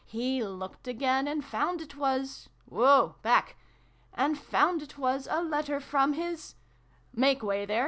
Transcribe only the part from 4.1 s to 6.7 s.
and found it was A letter from his